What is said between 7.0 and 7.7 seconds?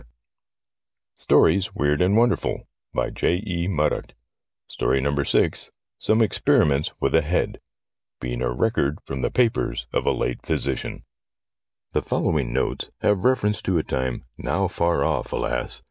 WITH A HEAD